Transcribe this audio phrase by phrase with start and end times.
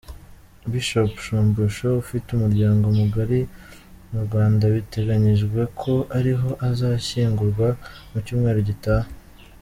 [0.71, 3.39] Bishop Shumbusho ufite umuryango mugari
[4.09, 7.67] mu Rwanda biteganyijwe ko ariho azashyingurwa
[8.11, 9.09] mu cyumweru gitaha.